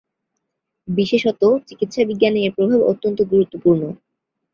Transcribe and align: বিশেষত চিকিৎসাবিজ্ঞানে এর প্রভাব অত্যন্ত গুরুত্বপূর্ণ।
বিশেষত 0.87 1.41
চিকিৎসাবিজ্ঞানে 1.67 2.39
এর 2.41 2.51
প্রভাব 2.55 2.79
অত্যন্ত 2.83 3.19
গুরুত্বপূর্ণ। 3.31 3.81